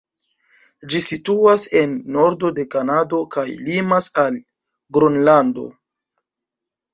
[0.93, 4.41] Ĝi situas en nordo de Kanado kaj limas al
[4.99, 5.69] Gronlando.